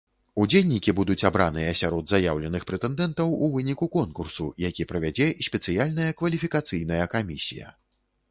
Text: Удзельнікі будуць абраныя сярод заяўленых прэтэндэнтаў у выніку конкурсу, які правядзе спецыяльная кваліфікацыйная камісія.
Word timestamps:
Удзельнікі 0.43 0.93
будуць 0.99 1.23
абраныя 1.29 1.73
сярод 1.81 2.05
заяўленых 2.13 2.63
прэтэндэнтаў 2.71 3.35
у 3.47 3.51
выніку 3.57 3.89
конкурсу, 3.97 4.45
які 4.67 4.87
правядзе 4.95 5.27
спецыяльная 5.49 6.09
кваліфікацыйная 6.23 7.05
камісія. 7.13 7.67